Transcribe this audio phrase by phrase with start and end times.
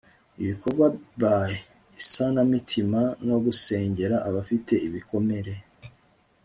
[0.41, 0.85] ibikorwa
[1.21, 1.49] by
[2.01, 5.53] isanamitima no gusengera abafite ibikomere